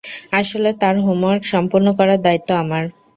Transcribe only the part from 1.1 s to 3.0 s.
Work সম্পুর্ন করার দায়িত্ব আমার।